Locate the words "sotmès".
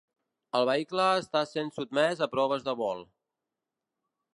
1.77-2.27